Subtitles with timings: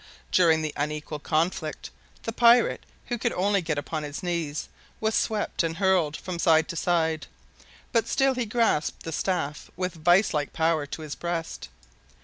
[0.31, 1.91] During the unequal conflict,
[2.23, 4.67] the pirate, who could only get upon his knees,
[4.99, 7.27] was swept and hurled from side to side,
[7.91, 11.69] but still he grasped the staff with vice like power to his breast.